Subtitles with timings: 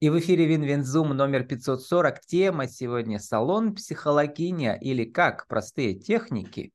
[0.00, 2.20] И в эфире WinWin Zoom номер 540.
[2.20, 6.72] Тема сегодня «Салон психологиня» или как простые техники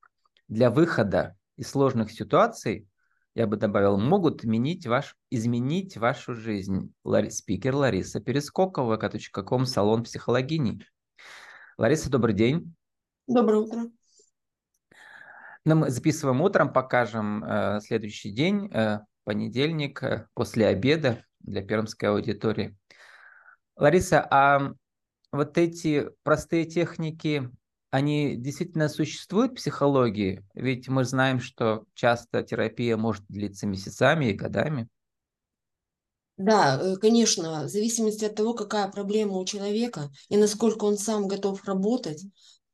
[0.50, 2.86] для выхода из сложных ситуаций,
[3.34, 6.94] я бы добавил, могут изменить, ваш, изменить вашу жизнь.
[7.06, 10.86] Лари, спикер Лариса Перескокова, kом «Салон психологини».
[11.78, 12.76] Лариса, добрый день.
[13.28, 13.84] Доброе утро.
[15.64, 21.62] Но ну, мы записываем утром, покажем э, следующий день, э, понедельник, э, после обеда для
[21.62, 22.76] пермской аудитории.
[23.76, 24.74] Лариса, а
[25.32, 27.50] вот эти простые техники,
[27.92, 30.44] они действительно существуют в психологии?
[30.54, 34.88] Ведь мы знаем, что часто терапия может длиться месяцами и годами.
[36.38, 41.28] Да, э, конечно, в зависимости от того, какая проблема у человека и насколько он сам
[41.28, 42.26] готов работать,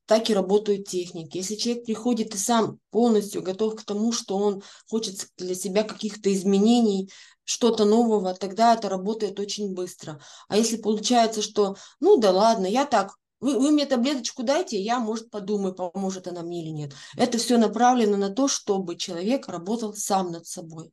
[0.05, 1.38] так и работают техники.
[1.38, 6.34] Если человек приходит и сам полностью готов к тому, что он хочет для себя каких-то
[6.34, 7.11] изменений,
[7.49, 10.22] что-то нового, тогда это работает очень быстро.
[10.50, 15.00] А если получается, что, ну да ладно, я так, вы, вы мне таблеточку дайте, я,
[15.00, 16.94] может, подумаю, поможет она мне или нет.
[17.17, 20.91] Это все направлено на то, чтобы человек работал сам над собой.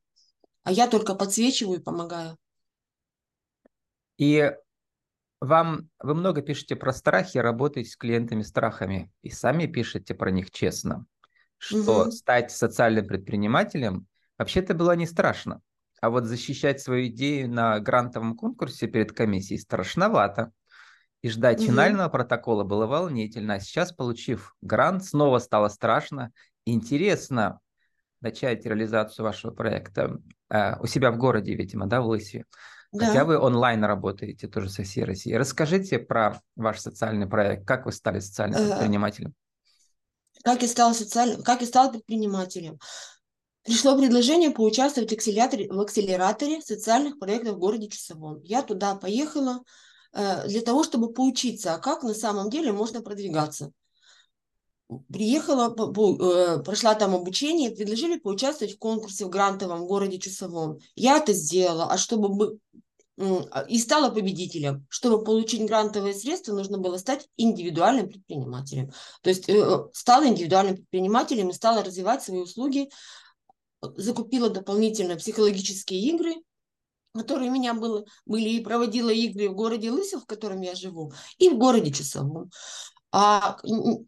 [0.63, 2.39] А я только подсвечиваю и помогаю.
[4.17, 4.51] И
[5.43, 10.51] вам, вы много пишете про страхи, работаете с клиентами страхами, и сами пишете про них
[10.51, 11.05] честно,
[11.59, 12.11] что угу.
[12.13, 14.07] стать социальным предпринимателем
[14.39, 15.61] вообще-то было не страшно.
[16.00, 20.52] А вот защищать свою идею на грантовом конкурсе перед комиссией страшновато.
[21.22, 21.69] И ждать угу.
[21.69, 23.55] финального протокола было волнительно.
[23.55, 26.33] А сейчас, получив грант, снова стало страшно.
[26.67, 27.61] Интересно
[28.20, 30.19] начать реализацию вашего проекта
[30.50, 32.44] э, у себя в городе, видимо, да, в Лысьве.
[32.92, 33.06] Да.
[33.06, 35.36] Хотя вы онлайн работаете тоже со всей Россией.
[35.36, 37.67] Расскажите про ваш социальный проект.
[37.67, 39.34] Как вы стали социальным э, предпринимателем?
[40.44, 42.78] Как я стала социальным, как я стала предпринимателем?
[43.67, 48.41] Пришло предложение поучаствовать в акселераторе, в акселераторе социальных проектов в городе Часовом.
[48.42, 49.62] Я туда поехала
[50.12, 53.73] э, для того, чтобы поучиться, а как на самом деле можно продвигаться.
[55.13, 60.79] Приехала, э, прошла там обучение, предложили поучаствовать в конкурсе в грантовом в городе Чусовом.
[60.95, 62.61] Я это сделала, а чтобы
[63.18, 64.86] а, и стала победителем.
[64.89, 68.92] Чтобы получить грантовые средства, нужно было стать индивидуальным предпринимателем.
[69.23, 72.91] То есть э, стала индивидуальным предпринимателем и стала развивать свои услуги
[73.97, 76.35] закупила дополнительно психологические игры,
[77.14, 81.13] которые у меня было, были, и проводила игры в городе Лысов, в котором я живу,
[81.39, 82.51] и в городе Часовом.
[83.13, 83.58] А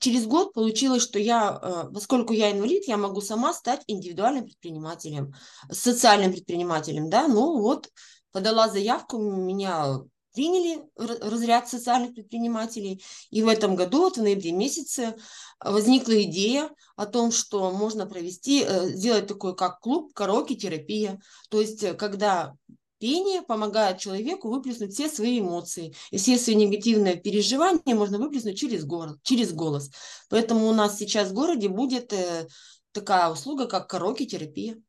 [0.00, 5.32] через год получилось, что я, э, поскольку я инвалид, я могу сама стать индивидуальным предпринимателем,
[5.70, 7.88] социальным предпринимателем, да, ну вот,
[8.32, 10.00] подала заявку, меня
[10.38, 13.02] приняли разряд социальных предпринимателей.
[13.30, 15.16] И в этом году, вот в ноябре месяце,
[15.58, 21.20] возникла идея о том, что можно провести, э, сделать такой как клуб караоке-терапия.
[21.50, 22.54] То есть, э, когда
[23.00, 25.92] пение помогает человеку выплеснуть все свои эмоции.
[26.12, 29.16] И все свои негативные переживания можно выплеснуть через голос.
[29.24, 29.90] Через голос.
[30.28, 32.46] Поэтому у нас сейчас в городе будет э,
[32.92, 34.80] такая услуга, как караоке-терапия.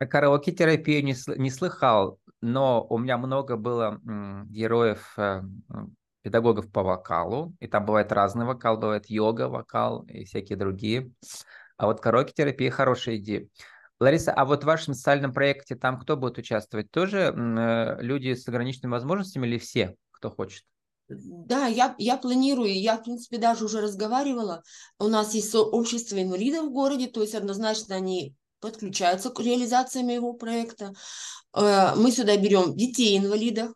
[0.00, 4.00] Караоке-терапию не, не слыхал но у меня много было
[4.46, 5.42] героев, э,
[6.22, 11.10] педагогов по вокалу, и там бывает разный вокал, бывает йога, вокал и всякие другие.
[11.76, 13.48] А вот караоке-терапия хорошая идея.
[14.00, 16.90] Лариса, а вот в вашем социальном проекте там кто будет участвовать?
[16.90, 20.64] Тоже э, люди с ограниченными возможностями или все, кто хочет?
[21.08, 24.62] Да, я, я планирую, я, в принципе, даже уже разговаривала.
[24.98, 30.32] У нас есть общество инвалидов в городе, то есть однозначно они подключаются к реализации моего
[30.32, 30.92] проекта.
[31.54, 33.72] Э, мы сюда берем детей-инвалидов.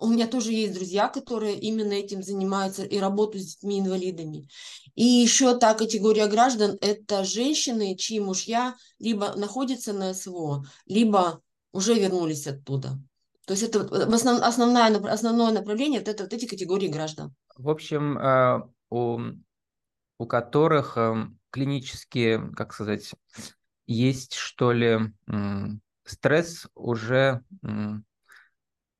[0.00, 4.48] У меня тоже есть друзья, которые именно этим занимаются и работают с детьми-инвалидами.
[4.94, 11.40] И еще та категория граждан– это женщины, чьи мужья либо находятся на СВО, либо
[11.72, 12.98] уже вернулись оттуда.
[13.46, 13.80] То есть это
[14.14, 17.34] основ, основное, основное направление– это вот эти категории граждан.
[17.56, 19.18] В общем, э, у,
[20.18, 23.10] у которых э, клинические, как сказать,
[23.88, 24.98] есть, что ли,
[26.04, 27.42] стресс уже,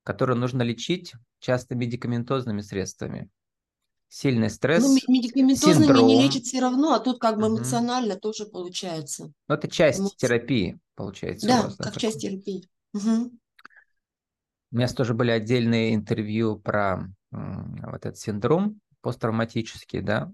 [0.02, 3.30] который нужно лечить часто медикаментозными средствами.
[4.10, 6.06] Сильный стресс, Ну, медикаментозными синдром.
[6.06, 8.20] не лечат все равно, а тут как бы эмоционально угу.
[8.20, 9.30] тоже получается.
[9.46, 10.16] Ну, это часть Эмоции.
[10.16, 11.46] терапии, получается.
[11.46, 12.66] Да, вас, как часть терапии.
[12.94, 13.32] Угу.
[14.70, 20.32] У меня тоже были отдельные интервью про вот этот синдром посттравматический, да.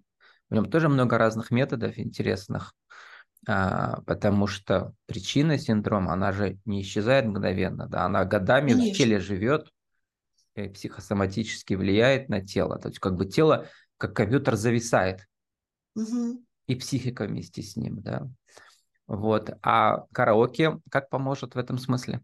[0.50, 2.74] В нем тоже много разных методов интересных.
[3.46, 8.94] А, потому что причина синдрома, она же не исчезает мгновенно, да, она годами Конечно.
[8.94, 9.70] в теле живет,
[10.54, 12.78] и психосоматически влияет на тело.
[12.78, 13.66] То есть как бы тело,
[13.98, 15.26] как компьютер, зависает.
[15.96, 16.42] Угу.
[16.66, 18.28] И психика вместе с ним, да.
[19.06, 19.50] Вот.
[19.62, 22.22] А караоке как поможет в этом смысле?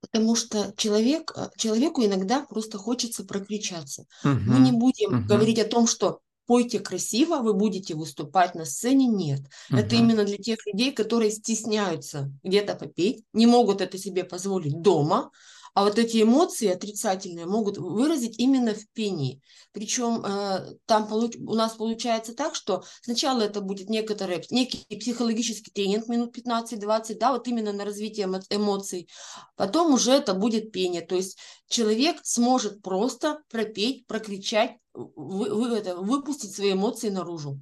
[0.00, 4.04] Потому что человек, человеку иногда просто хочется прокричаться.
[4.24, 8.64] Угу, Мы не будем угу, говорить о том, что пойте красиво, вы будете выступать на
[8.64, 9.06] сцене.
[9.06, 9.40] Нет.
[9.70, 10.04] Это угу.
[10.04, 15.30] именно для тех людей, которые стесняются где-то попеть, не могут это себе позволить дома,
[15.74, 19.40] а вот эти эмоции отрицательные могут выразить именно в пении.
[19.72, 21.36] Причем э, там получ...
[21.36, 27.32] у нас получается так, что сначала это будет некоторый, некий психологический тренинг минут 15-20, да,
[27.32, 29.08] вот именно на развитие эмоций.
[29.56, 31.00] Потом уже это будет пение.
[31.00, 31.38] То есть
[31.68, 37.58] человек сможет просто пропеть, прокричать, вы, вы, это, выпустить свои эмоции наружу.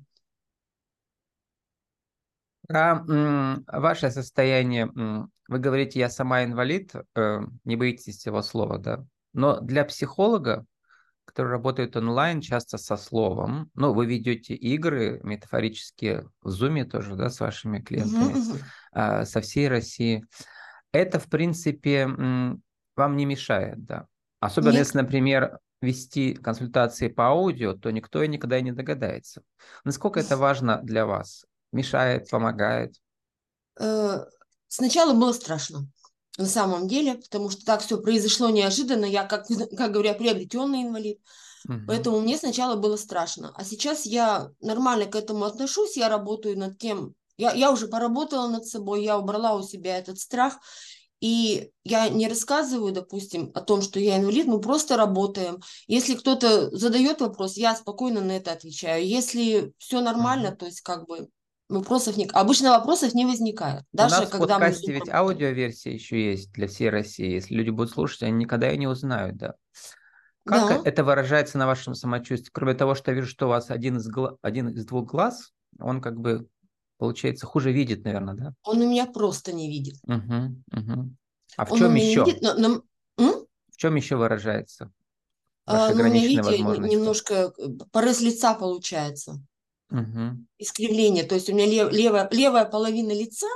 [2.71, 3.05] Про
[3.67, 4.93] ваше состояние,
[5.49, 9.05] вы говорите, я сама инвалид, э, не боитесь этого слова, да?
[9.33, 10.65] Но для психолога,
[11.25, 17.29] который работает онлайн, часто со словом, ну, вы ведете игры метафорические в Zoom тоже, да,
[17.29, 18.61] с вашими клиентами,
[18.93, 20.25] а, со всей России.
[20.93, 24.07] Это, в принципе, вам не мешает, да?
[24.39, 24.87] Особенно Нет.
[24.87, 29.43] если, например, вести консультации по аудио, то никто и никогда не догадается.
[29.83, 31.47] Насколько это важно для вас?
[31.73, 32.95] Мешает, помогает?
[33.79, 34.25] Э,
[34.69, 35.87] сначала было страшно,
[36.37, 39.05] на самом деле, потому что так все произошло неожиданно.
[39.05, 39.47] Я, как,
[39.77, 41.21] как говоря, приобретенный инвалид.
[41.69, 41.81] Угу.
[41.87, 43.53] Поэтому мне сначала было страшно.
[43.55, 48.49] А сейчас я нормально к этому отношусь, я работаю над тем, я, я уже поработала
[48.49, 50.59] над собой, я убрала у себя этот страх.
[51.21, 55.61] И я не рассказываю, допустим, о том, что я инвалид, мы просто работаем.
[55.87, 59.07] Если кто-то задает вопрос, я спокойно на это отвечаю.
[59.07, 60.57] Если все нормально, mm-hmm.
[60.57, 61.29] то есть как бы
[61.71, 62.27] Вопросов не...
[62.27, 63.85] Обычно вопросов не возникает.
[63.93, 67.31] Даже У нас когда в подкасте мы ведь аудиоверсия еще есть для всей России.
[67.31, 69.55] Если люди будут слушать, они никогда и не узнают, да.
[70.45, 70.81] Как да.
[70.85, 72.51] это выражается на вашем самочувствии?
[72.53, 74.37] Кроме того, что я вижу, что у вас один из, гла...
[74.43, 76.49] один из двух глаз, он как бы,
[76.99, 78.55] получается, хуже видит, наверное, да?
[78.65, 79.95] Он у меня просто не видит.
[80.09, 81.15] Угу, угу.
[81.57, 82.25] А в он чем еще?
[82.25, 82.83] Видит, но,
[83.17, 83.47] но...
[83.71, 84.91] В чем еще выражается?
[85.67, 89.41] Ваши а, ну, у меня, видите, немножко э, порез лица получается
[89.91, 90.47] угу.
[90.59, 91.25] искривление.
[91.25, 93.49] То есть у меня лев, левая, левая половина лица,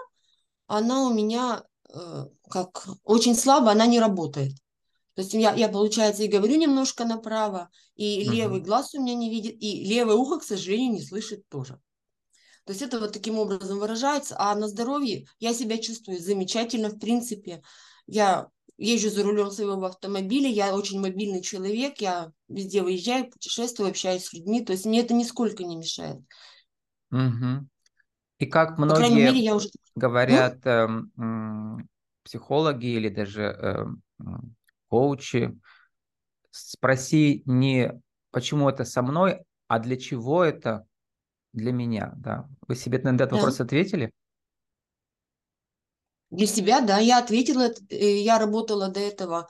[0.67, 4.53] она у меня э, как очень слабо, она не работает.
[5.15, 8.35] То есть я, я, получается, и говорю немножко направо, и угу.
[8.35, 11.81] левый глаз у меня не видит, и левое ухо, к сожалению, не слышит тоже.
[12.65, 14.37] То есть это вот таким образом выражается.
[14.39, 17.63] А на здоровье я себя чувствую замечательно, в принципе.
[18.07, 24.25] Я езжу за рулем своего автомобиля, я очень мобильный человек, я везде выезжаю, путешествую, общаюсь
[24.25, 26.21] с людьми, то есть мне это нисколько не мешает.
[27.11, 27.69] Угу.
[28.39, 29.69] И как многие мере, я уже...
[29.95, 30.89] говорят э,
[32.25, 33.87] психологи или даже э,
[34.89, 35.57] коучи,
[36.51, 38.01] спроси не
[38.31, 40.87] почему это со мной, а для чего это
[41.53, 42.49] для меня, да.
[42.67, 43.37] Вы себе на этот да.
[43.37, 44.11] вопрос ответили?
[46.35, 49.49] Для себя, да, я ответила, э, я работала до этого,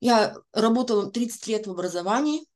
[0.00, 2.46] я работала 30 лет в образовании,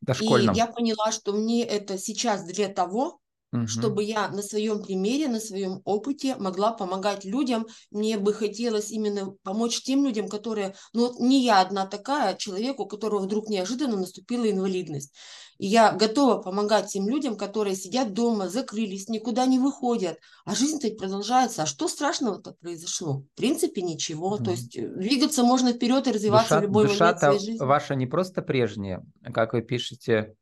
[0.00, 0.54] Дошкольном.
[0.54, 3.20] и я поняла, что мне это сейчас для того,
[3.52, 3.66] угу.
[3.66, 7.66] чтобы я на своем примере, на своем опыте могла помогать людям.
[7.90, 12.88] Мне бы хотелось именно помочь тем людям, которые, ну не я одна такая, человеку, у
[12.88, 15.14] которого вдруг неожиданно наступила инвалидность.
[15.58, 20.18] И я готова помогать тем людям, которые сидят дома, закрылись, никуда не выходят.
[20.44, 21.62] А жизнь ведь продолжается.
[21.62, 23.20] А что страшного-то произошло?
[23.20, 24.36] В принципе, ничего.
[24.36, 24.44] Mm.
[24.44, 27.64] То есть э, двигаться можно вперед и развиваться душа, в любой душа момент своей жизни.
[27.64, 30.34] ваша не просто прежняя, как вы пишете,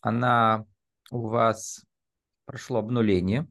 [0.00, 0.64] она
[1.10, 1.84] у вас
[2.44, 3.48] прошло обнуление.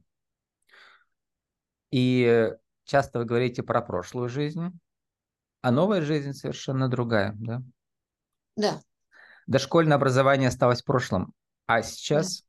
[1.90, 2.50] И
[2.84, 4.78] часто вы говорите про прошлую жизнь,
[5.60, 7.62] а новая жизнь совершенно другая, да?
[8.56, 8.80] Да.
[9.48, 11.32] Дошкольное образование осталось в прошлом,
[11.66, 12.44] а сейчас...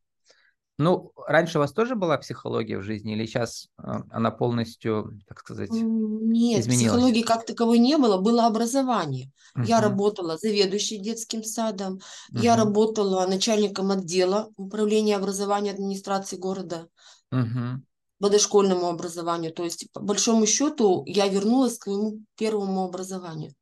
[0.77, 5.39] Ну, раньше у вас тоже была психология в жизни, или сейчас э, она полностью, так
[5.39, 6.67] сказать, Нет, изменилась?
[6.67, 9.29] психологии как таковой не было, было образование.
[9.57, 9.65] Uh-huh.
[9.65, 11.95] Я работала заведующей детским садом,
[12.31, 12.39] uh-huh.
[12.39, 16.87] я работала начальником отдела управления образования администрации города.
[17.33, 17.79] Uh-huh
[18.19, 19.53] по дошкольному образованию.
[19.53, 23.53] То есть, по большому счету, я вернулась к своему первому образованию.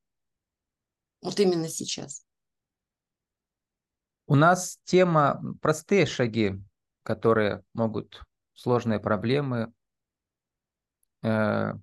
[1.21, 2.23] Вот именно сейчас.
[4.27, 6.61] У нас тема простые шаги,
[7.03, 9.71] которые могут сложные проблемы
[11.23, 11.73] э,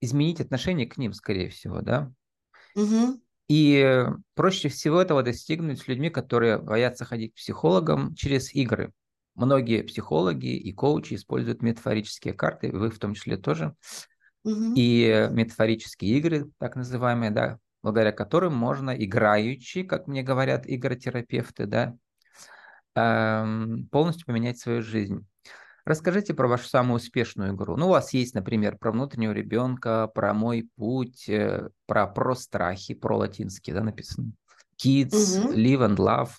[0.00, 2.12] изменить отношение к ним, скорее всего, да?
[2.74, 3.22] Угу.
[3.48, 8.92] И проще всего этого достигнуть с людьми, которые боятся ходить к психологам через игры.
[9.34, 13.76] Многие психологи и коучи используют метафорические карты, вы в том числе тоже.
[14.42, 14.74] Угу.
[14.74, 21.94] И метафорические игры, так называемые, да, благодаря которым можно играючи, как мне говорят игротерапевты, да,
[22.94, 25.26] эм, полностью поменять свою жизнь.
[25.84, 27.76] Расскажите про вашу самую успешную игру.
[27.76, 32.94] Ну, у вас есть, например, про внутреннего ребенка, про мой путь, э, про про страхи,
[32.94, 34.32] про латинский, да, написано.
[34.80, 35.52] Kids, угу.
[35.52, 36.30] Live and Love.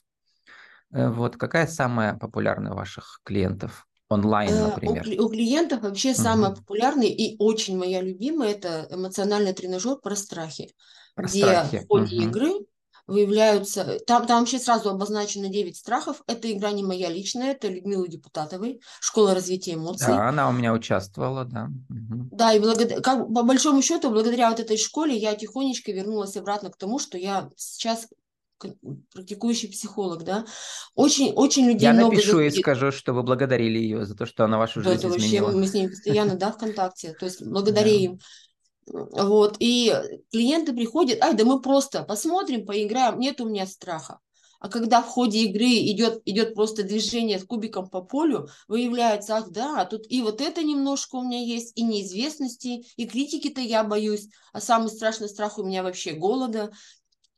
[0.94, 3.86] Э, вот какая самая популярная у ваших клиентов?
[4.14, 5.06] Онлайн, э, например.
[5.20, 6.22] У, у клиентов вообще угу.
[6.22, 10.74] самая популярная и очень моя любимая это эмоциональный тренажер про страхи,
[11.16, 11.80] про где страхи.
[11.80, 12.26] в ходе угу.
[12.26, 12.52] игры
[13.08, 14.00] выявляются...
[14.08, 16.22] Там, там вообще сразу обозначено 9 страхов.
[16.28, 20.08] Эта игра не моя личная, это Людмила Депутатовой, Школа развития эмоций.
[20.08, 21.70] Да, она у меня участвовала, да.
[21.90, 22.30] Угу.
[22.32, 26.70] Да, и благодаря, как, по большому счету, благодаря вот этой школе я тихонечко вернулась обратно
[26.70, 28.08] к тому, что я сейчас
[29.14, 30.46] практикующий психолог, да,
[30.96, 32.16] очень, очень людей Я много...
[32.16, 35.10] Я напишу и скажу, что вы благодарили ее за то, что она вашу жизнь это
[35.10, 35.46] изменила.
[35.46, 38.20] Вообще, мы с ней постоянно, да, в контакте, то есть благодарим.
[38.86, 39.96] Вот, и
[40.32, 44.20] клиенты приходят, ай, да мы просто посмотрим, поиграем, нет у меня страха.
[44.64, 49.50] А когда в ходе игры идет, идет просто движение с кубиком по полю, выявляется, ах
[49.52, 54.30] да, тут и вот это немножко у меня есть, и неизвестности, и критики-то я боюсь,
[54.54, 56.72] а самый страшный страх у меня вообще голода.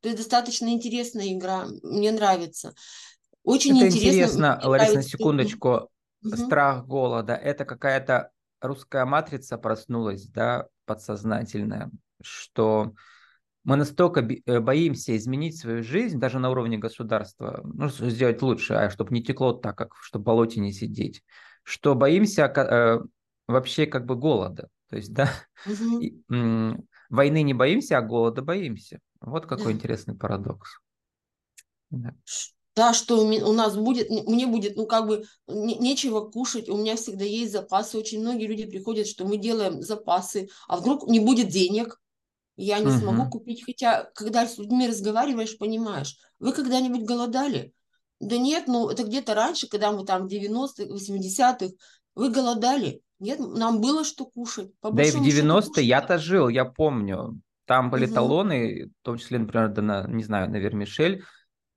[0.05, 2.75] То есть достаточно интересная игра, мне нравится.
[3.41, 4.07] Очень это интересно.
[4.07, 5.89] интересно, Лариса, на секундочку.
[6.23, 6.37] Угу.
[6.37, 8.29] Страх голода– это какая-то
[8.61, 11.89] русская матрица проснулась, да, подсознательная,
[12.21, 12.93] что
[13.63, 18.91] мы настолько э, боимся изменить свою жизнь, даже на уровне государства, ну, сделать лучше, а
[18.91, 21.23] чтобы не текло так, как чтобы в болоте не сидеть,
[21.63, 22.99] что боимся э,
[23.47, 24.69] вообще как бы голода.
[24.87, 25.31] То есть, да,
[25.65, 25.99] угу.
[25.99, 28.99] и, м, войны не боимся, а голода боимся.
[29.25, 29.71] Вот какой да.
[29.73, 30.79] интересный парадокс.
[31.89, 32.13] Да.
[32.75, 36.95] да, что у нас будет, мне будет, ну, как бы, не, нечего кушать, у меня
[36.95, 37.97] всегда есть запасы.
[37.97, 41.99] Очень многие люди приходят, что мы делаем запасы, а вдруг не будет денег,
[42.57, 42.97] я не угу.
[42.99, 43.63] смогу купить.
[43.65, 47.73] Хотя, когда с людьми разговариваешь, понимаешь, вы когда-нибудь голодали?
[48.19, 51.73] Да нет, ну, это где-то раньше, когда мы там в 90-х, 80-х,
[52.15, 53.01] вы голодали.
[53.19, 54.77] Нет, нам было что кушать.
[54.79, 57.41] По да и в 90-е я-то жил, я помню.
[57.65, 58.13] Там были угу.
[58.13, 61.23] талоны, в том числе, например, да, на, не знаю, на Вермишель,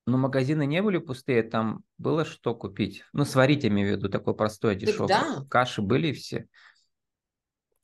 [0.07, 3.05] но магазины не были пустые, там было что купить.
[3.13, 5.09] Ну, сварить, я имею в виду, такое простое, дешевое.
[5.09, 5.45] Да.
[5.51, 6.47] Каши были все.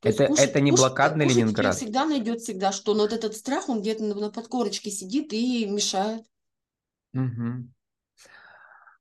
[0.03, 1.77] это, кушать, это не кушать, блокадный кушать Ленинград.
[1.77, 5.67] всегда найдет всегда что, но вот этот страх, он где-то на, на подкорочке сидит и
[5.67, 6.25] мешает.
[7.13, 7.69] Угу.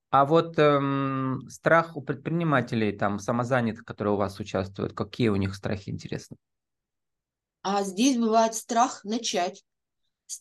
[0.10, 5.56] А вот эм, страх у предпринимателей, там, самозанятых, которые у вас участвуют, какие у них
[5.56, 6.38] страхи, интересно?
[7.64, 9.64] А здесь бывает страх начать,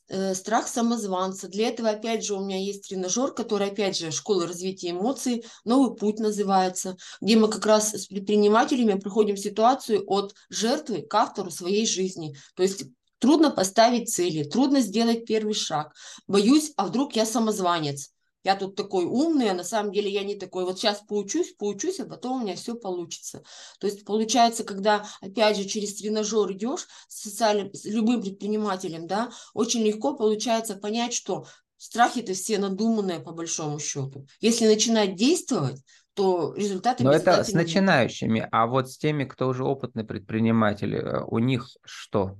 [0.09, 1.49] э, страх самозванца.
[1.49, 5.97] Для этого, опять же, у меня есть тренажер, который, опять же, школа развития эмоций, новый
[5.97, 11.87] путь называется, где мы как раз с предпринимателями проходим ситуацию от жертвы к автору своей
[11.87, 12.37] жизни.
[12.57, 12.85] То есть
[13.19, 15.95] трудно поставить цели, трудно сделать первый шаг.
[16.27, 18.12] Боюсь, а вдруг я самозванец?
[18.45, 20.65] Я тут такой умный, а на самом деле я не такой.
[20.65, 23.43] Вот сейчас поучусь, поучусь, а потом у меня все получится.
[23.79, 29.31] То есть получается, когда, опять же, через тренажер идешь с, социальным, с любым предпринимателем, да,
[29.55, 31.47] очень легко получается понять, что
[31.77, 34.27] страхи-то все надуманные по большому счету.
[34.41, 35.83] Если начинать действовать,
[36.15, 41.25] то результаты Но это с начинающими, а вот с теми, кто уже опытный предприниматель, э,
[41.27, 42.37] у них что?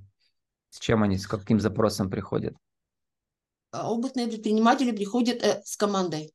[0.69, 2.55] С чем они, с каким запросом приходят?
[3.73, 6.31] А, опытные предприниматели приходят э, с командой.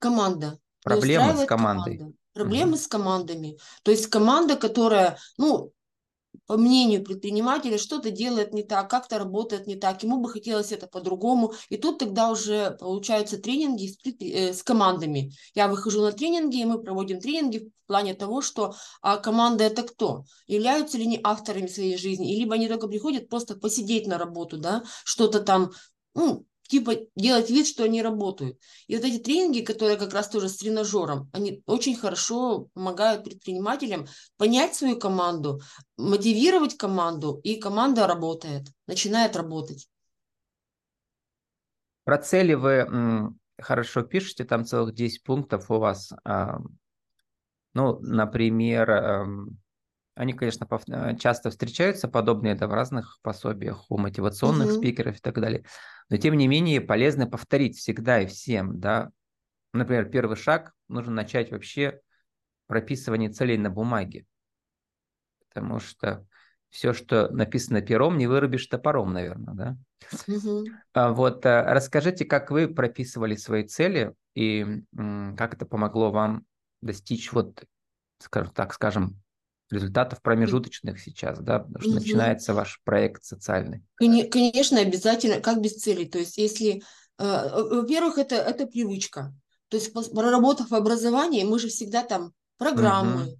[0.00, 0.58] Команда.
[0.82, 1.96] Проблемы с командой.
[1.96, 2.16] Команда.
[2.34, 2.78] Проблемы угу.
[2.78, 3.58] с командами.
[3.84, 5.72] То есть команда, которая, ну,
[6.46, 10.88] по мнению предпринимателя, что-то делает не так, как-то работает не так, ему бы хотелось это
[10.88, 11.54] по-другому.
[11.68, 15.32] И тут тогда уже получаются тренинги с, э, с командами.
[15.54, 19.84] Я выхожу на тренинги, и мы проводим тренинги в плане того, что а команда это
[19.84, 20.24] кто?
[20.48, 22.34] Являются ли они авторами своей жизни?
[22.34, 25.70] И либо они только приходят просто посидеть на работу, да, что-то там,
[26.14, 28.58] ну, типа делать вид, что они работают.
[28.86, 34.06] И вот эти тренинги, которые как раз тоже с тренажером, они очень хорошо помогают предпринимателям
[34.36, 35.60] понять свою команду,
[35.96, 39.88] мотивировать команду, и команда работает, начинает работать.
[42.04, 46.12] Про цели вы хорошо пишете, там целых 10 пунктов у вас.
[47.74, 49.26] Ну, например,
[50.16, 50.66] они, конечно,
[51.18, 54.76] часто встречаются, подобные да, в разных пособиях у мотивационных угу.
[54.76, 55.64] спикеров и так далее.
[56.08, 59.10] Но тем не менее полезно повторить всегда и всем, да.
[59.74, 62.00] Например, первый шаг нужно начать вообще
[62.66, 64.24] прописывание целей на бумаге.
[65.50, 66.26] Потому что
[66.70, 69.76] все, что написано пером, не вырубишь топором, наверное, да?
[70.26, 70.64] Угу.
[70.94, 74.82] Вот а, расскажите, как вы прописывали свои цели и
[75.36, 76.46] как это помогло вам
[76.80, 77.64] достичь вот,
[78.18, 79.20] скажем так, скажем,
[79.70, 82.00] результатов промежуточных сейчас, да, потому что угу.
[82.00, 83.82] начинается ваш проект социальный.
[83.96, 86.04] Конечно, обязательно, как без цели.
[86.04, 86.82] То есть, если,
[87.18, 89.34] э, во-первых, это, это привычка.
[89.68, 93.38] То есть, проработав образование, мы же всегда там программы, угу.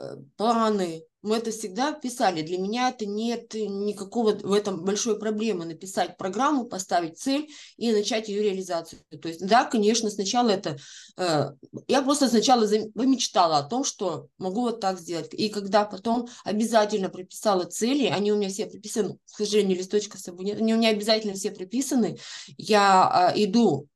[0.00, 1.04] Э, планы.
[1.22, 2.42] Мы это всегда писали.
[2.42, 8.28] Для меня это нет никакого в этом большой проблемы написать программу, поставить цель и начать
[8.28, 9.02] ее реализацию.
[9.20, 10.78] То есть, да, конечно, сначала это...
[11.16, 11.50] Э,
[11.88, 15.34] я просто сначала мечтала о том, что могу вот так сделать.
[15.34, 20.22] И когда потом обязательно прописала цели, они у меня все прописаны, к сожалению, листочка с
[20.22, 22.18] собой нет, они у меня обязательно все прописаны,
[22.56, 23.88] я э, иду,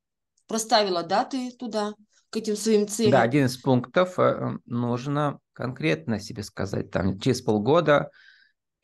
[0.46, 1.94] проставила даты туда,
[2.34, 3.12] к этим своим целям.
[3.12, 8.10] Да, один из пунктов э, нужно конкретно себе сказать, там, через полгода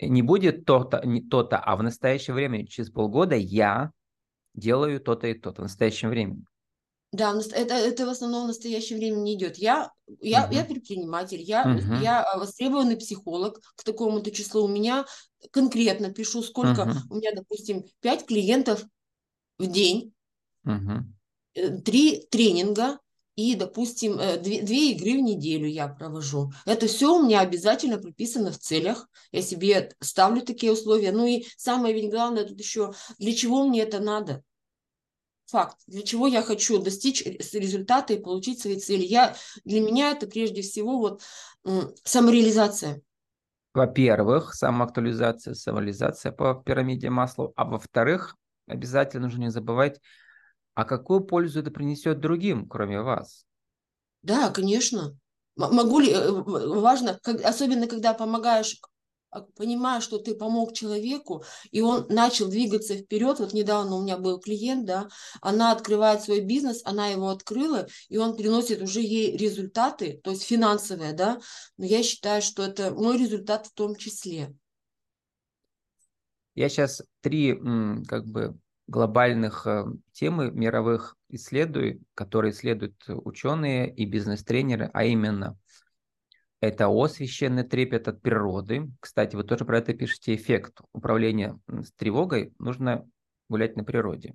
[0.01, 3.91] не будет то-то, не то-то, а в настоящее время, через полгода я
[4.55, 6.45] делаю то-то и то-то в настоящем времени.
[7.11, 9.57] Да, это, это в основном в настоящее время не идет.
[9.57, 9.91] Я,
[10.21, 10.55] я, uh-huh.
[10.55, 12.01] я предприниматель, я, uh-huh.
[12.01, 14.63] я востребованный психолог к такому-то числу.
[14.65, 15.05] У меня
[15.51, 16.99] конкретно пишу, сколько uh-huh.
[17.11, 18.85] у меня, допустим, 5 клиентов
[19.59, 20.15] в день,
[20.65, 21.81] uh-huh.
[21.83, 23.01] 3 тренинга,
[23.41, 26.53] и, допустим, э, две, две игры в неделю я провожу.
[26.67, 29.09] Это все у меня обязательно прописано в целях.
[29.33, 31.13] Я себе ставлю такие условия.
[31.13, 34.43] Ну и самое ведь главное тут еще, для чего мне это надо?
[35.47, 35.79] Факт.
[35.87, 39.05] Для чего я хочу достичь результата и получить свои цели?
[39.05, 41.23] Я, для меня это прежде всего вот
[42.05, 43.03] самореализация.
[43.73, 47.53] Во-первых, самоактуализация, самореализация по пирамиде масла.
[47.57, 50.01] А во-вторых, обязательно нужно не забывать
[50.75, 53.45] а какую пользу это принесет другим, кроме вас?
[54.23, 55.17] Да, конечно.
[55.57, 58.81] Могу ли, э, важно, как, особенно когда помогаешь,
[59.31, 63.39] а, понимаешь, что ты помог человеку, и он начал двигаться вперед.
[63.39, 65.09] Вот недавно у меня был клиент, да,
[65.41, 70.43] она открывает свой бизнес, она его открыла, и он приносит уже ей результаты, то есть
[70.43, 71.41] финансовые, да.
[71.77, 74.53] Но я считаю, что это мой результат в том числе.
[76.57, 77.55] Я сейчас три,
[78.09, 78.59] как бы,
[78.91, 85.57] глобальных э, темы мировых исследую, которые исследуют ученые и бизнес-тренеры, а именно
[86.61, 88.91] это О, священный трепет от природы.
[89.01, 90.35] Кстати, вы тоже про это пишете.
[90.35, 93.09] Эффект управления с тревогой нужно
[93.49, 94.35] гулять на природе.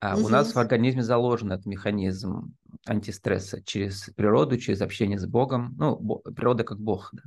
[0.00, 0.26] А угу.
[0.26, 2.54] у нас в организме заложен этот механизм
[2.86, 5.74] антистресса через природу, через общение с Богом.
[5.78, 7.22] Ну, природа как Бог, да.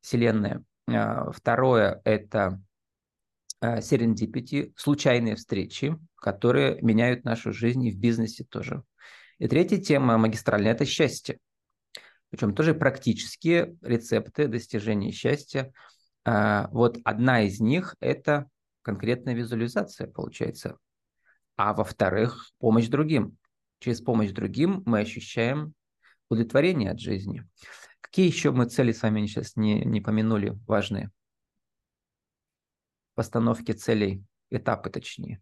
[0.00, 0.64] Вселенная.
[0.88, 2.60] А, второе– это
[3.80, 8.82] серендипити, случайные встречи, которые меняют нашу жизнь и в бизнесе тоже.
[9.38, 11.38] И третья тема магистральная– это счастье.
[12.30, 15.72] Причем тоже практические рецепты достижения счастья.
[16.24, 18.48] А, вот одна из них– это
[18.82, 20.78] конкретная визуализация, получается.
[21.56, 23.36] А во-вторых, помощь другим.
[23.78, 25.74] Через помощь другим мы ощущаем
[26.28, 27.46] удовлетворение от жизни.
[28.00, 31.10] Какие еще мы цели с вами сейчас не, не помянули важные?
[33.14, 35.40] Постановки целей, этапы точнее.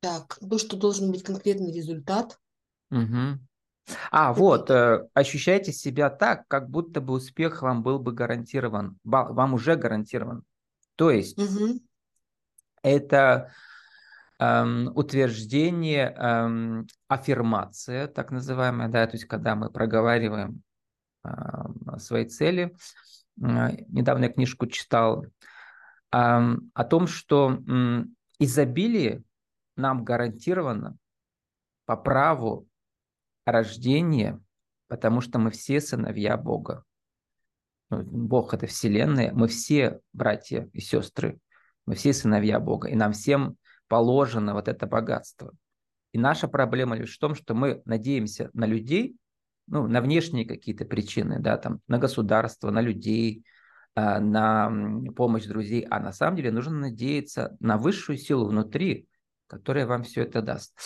[0.00, 2.38] Так, то, что должен быть конкретный результат.
[2.90, 3.38] Угу.
[4.10, 9.54] А, вот, э, ощущайте себя так, как будто бы успех вам был бы гарантирован, вам
[9.54, 10.44] уже гарантирован.
[10.96, 11.80] То есть угу.
[12.82, 13.52] это
[14.38, 20.62] эм, утверждение, эм, аффирмация, так называемая, да, то есть когда мы проговариваем
[21.24, 21.30] э,
[21.98, 22.74] свои цели,
[23.40, 25.26] недавно я книжку читал,
[26.10, 27.58] о том, что
[28.38, 29.22] изобилие
[29.76, 30.96] нам гарантировано
[31.86, 32.68] по праву
[33.44, 34.40] рождения,
[34.88, 36.84] потому что мы все сыновья Бога.
[37.90, 41.40] Ну, Бог– это Вселенная, мы все братья и сестры,
[41.86, 43.56] мы все сыновья Бога, и нам всем
[43.88, 45.52] положено вот это богатство.
[46.12, 49.16] И наша проблема лишь в том, что мы надеемся на людей,
[49.70, 53.44] ну, на внешние какие-то причины, да, там, на государство, на людей,
[53.94, 54.70] а, на
[55.16, 59.08] помощь друзей, а на самом деле нужно надеяться на высшую силу внутри,
[59.46, 60.76] которая вам все это даст.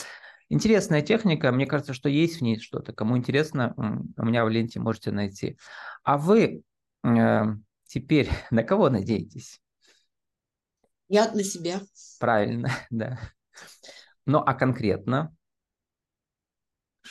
[0.50, 2.92] Интересная техника, мне кажется, что есть в ней что-то.
[2.92, 5.58] Кому интересно, у меня в ленте можете найти.
[6.02, 6.62] А вы
[7.02, 7.42] э,
[7.86, 9.60] теперь на кого надеетесь?
[11.08, 11.80] Я на себя.
[12.20, 13.18] Правильно, да.
[14.26, 15.34] Ну, а конкретно?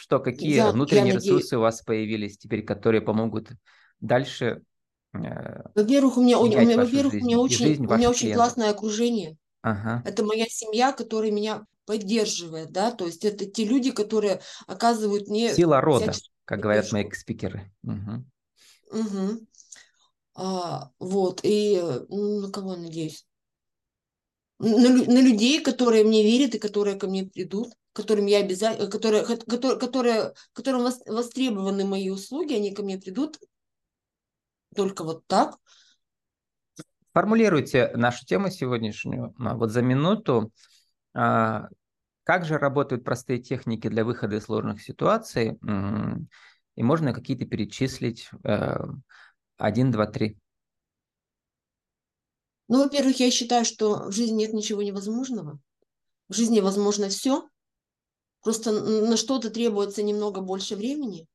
[0.03, 3.51] Что, какие я, внутренние я ресурсы у вас появились теперь, которые помогут
[4.01, 4.61] дальше?
[5.13, 9.37] Э, во-первых, у меня, у, меня, во-первых, у меня очень, у меня очень классное окружение.
[9.61, 10.03] Ага.
[10.05, 15.53] Это моя семья, которая меня поддерживает, да, то есть это те люди, которые оказывают мне...
[15.53, 16.11] Сила рода,
[16.43, 17.71] как говорят мои спикеры.
[17.83, 18.25] Угу.
[18.99, 19.47] Угу.
[20.35, 23.25] А, вот, и ну, на кого надеюсь?
[24.59, 29.23] На, на людей, которые мне верят и которые ко мне придут которым я обязательно, которые,
[29.23, 33.39] которые, которые, которым востребованы мои услуги, они ко мне придут
[34.75, 35.57] только вот так.
[37.13, 40.51] Формулируйте нашу тему сегодняшнюю а, вот за минуту.
[41.13, 41.67] А,
[42.23, 45.57] как же работают простые техники для выхода из сложных ситуаций?
[46.75, 48.31] и можно какие-то перечислить.
[48.43, 48.77] Э,
[49.57, 50.39] один, два, три.
[52.67, 55.59] Ну, во-первых, я считаю, что в жизни нет ничего невозможного.
[56.29, 57.47] В жизни возможно все.
[58.41, 61.27] Просто на что-то требуется немного больше времени.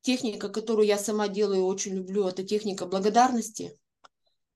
[0.00, 3.78] Техника, которую я сама делаю, очень люблю, это техника благодарности.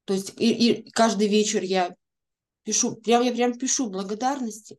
[0.05, 1.95] То есть и, и каждый вечер я
[2.65, 4.79] пишу, прям я прям пишу благодарности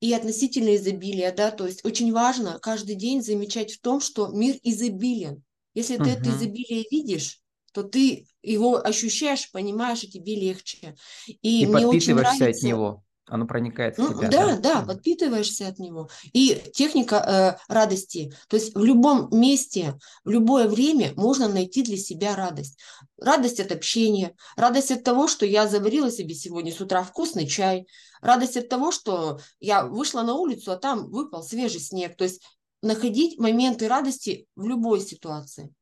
[0.00, 4.58] и относительно изобилия, да, то есть очень важно каждый день замечать в том, что мир
[4.62, 5.42] изобилен.
[5.74, 7.40] Если ты это изобилие видишь,
[7.76, 10.96] то ты его ощущаешь, понимаешь, и тебе легче.
[11.26, 12.46] И, и мне очень нравится...
[12.46, 13.02] от него.
[13.26, 14.30] Оно проникает в ну, тебя.
[14.30, 16.08] Да, да, да, подпитываешься от него.
[16.32, 18.32] И техника э, радости.
[18.48, 22.78] То есть в любом месте, в любое время можно найти для себя радость.
[23.20, 27.86] Радость от общения, радость от того, что я заварила себе сегодня с утра вкусный чай,
[28.22, 32.16] радость от того, что я вышла на улицу, а там выпал свежий снег.
[32.16, 32.40] То есть
[32.80, 35.74] находить моменты радости в любой ситуации.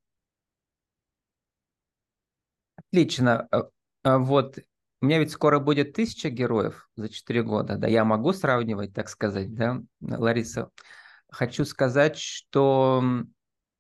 [2.91, 3.49] Отлично.
[3.51, 3.63] Э,
[4.05, 4.59] э, вот
[5.05, 9.09] у меня ведь скоро будет тысяча героев за 4 года, да, я могу сравнивать, так
[9.09, 10.71] сказать, да, Лариса?
[11.31, 13.05] Хочу сказать, что,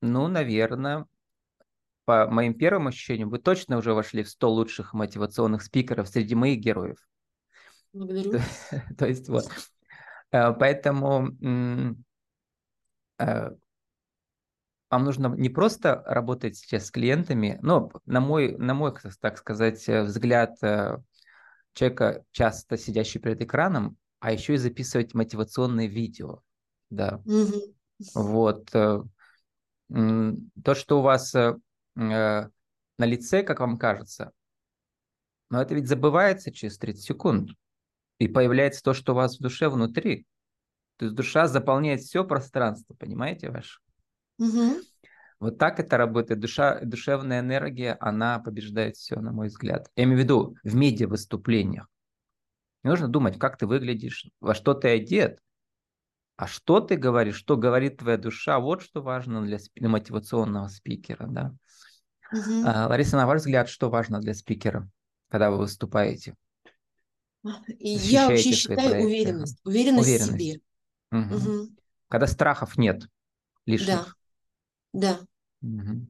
[0.02, 1.06] ну, наверное,
[2.04, 6.60] по моим первым ощущениям, вы точно уже вошли в 100 лучших мотивационных спикеров среди моих
[6.60, 6.98] героев.
[7.92, 8.32] Благодарю.
[8.32, 8.42] То,
[8.98, 9.48] то есть вот.
[10.30, 11.30] Э, поэтому
[14.94, 19.86] вам нужно не просто работать сейчас с клиентами, но на мой, на мой, так сказать,
[19.86, 20.98] взгляд, э,
[21.74, 26.40] человека, часто сидящий перед экраном, а еще и записывать мотивационные видео.
[26.90, 27.20] Да.
[27.24, 27.74] Угу.
[28.14, 28.74] Вот.
[28.74, 29.02] Э,
[29.90, 31.56] то, что у вас э,
[31.96, 34.32] э, на лице, как вам кажется,
[35.50, 37.50] но это ведь забывается через 30 секунд.
[38.18, 40.26] И появляется то, что у вас в душе внутри.
[40.96, 43.80] То есть душа заполняет все пространство, понимаете, ваше?
[44.38, 44.80] Угу.
[45.40, 46.40] Вот так это работает.
[46.40, 49.90] Душа, душевная энергия, она побеждает все, на мой взгляд.
[49.96, 51.86] Я имею в виду в медиа-выступлениях.
[52.82, 55.40] Не нужно думать, как ты выглядишь, во что ты одет,
[56.36, 61.26] а что ты говоришь, что говорит твоя душа, вот что важно для, для мотивационного спикера.
[61.28, 61.54] Да?
[62.32, 62.64] Угу.
[62.66, 64.88] А, Лариса, на ваш взгляд, что важно для спикера,
[65.28, 66.34] когда вы выступаете?
[67.78, 69.06] Я вообще считаю проекты?
[69.06, 69.60] уверенность.
[69.64, 70.60] Уверенность, уверенность в себе.
[71.12, 71.34] Угу.
[71.34, 71.68] Угу.
[72.08, 73.06] Когда страхов нет
[73.66, 73.88] лишних.
[73.88, 74.06] Да,
[74.94, 75.20] да.
[75.60, 76.06] Угу.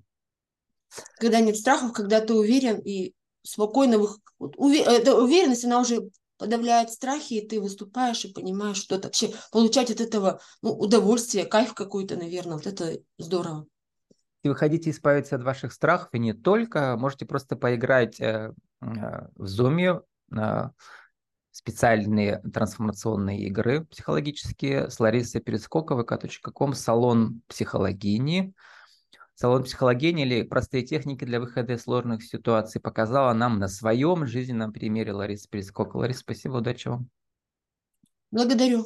[1.18, 3.98] Когда нет страхов, когда ты уверен и спокойно...
[3.98, 4.08] Вы...
[4.38, 4.82] Уве...
[4.82, 9.90] Эта уверенность, она уже подавляет страхи, и ты выступаешь и понимаешь, что это вообще получать
[9.90, 13.66] от этого ну, удовольствие, кайф какой-то, наверное, вот это здорово.
[14.42, 18.86] И вы хотите избавиться от ваших страхов, и не только, можете просто поиграть э, э,
[19.36, 20.02] в Zoom,
[20.36, 20.70] э,
[21.54, 28.54] специальные трансформационные игры психологические с Ларисой Перескоковой, kp.com, салон психологини.
[29.36, 34.72] Салон психологии или простые техники для выхода из сложных ситуаций показала нам на своем жизненном
[34.72, 36.02] примере Лариса Перескокова.
[36.02, 37.08] Лариса, спасибо, удачи вам.
[38.32, 38.84] Благодарю.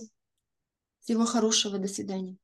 [1.01, 2.39] Всего хорошего, до свидания.